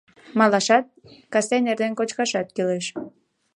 [0.39, 0.85] Малашат,
[1.33, 2.85] кастен-эрден кочкашат кӱлеш.